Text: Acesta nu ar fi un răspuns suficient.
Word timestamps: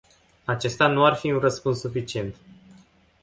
Acesta 0.45 0.87
nu 0.87 1.05
ar 1.05 1.13
fi 1.15 1.31
un 1.31 1.39
răspuns 1.39 1.79
suficient. 1.79 2.35